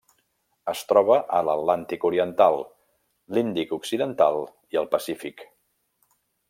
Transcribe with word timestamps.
Es 0.71 0.79
troba 0.91 1.17
a 1.39 1.41
l'Atlàntic 1.49 2.07
oriental, 2.09 2.57
l'Índic 3.37 3.77
occidental 3.81 4.43
i 4.77 4.83
el 4.85 4.93
Pacífic. 4.97 5.51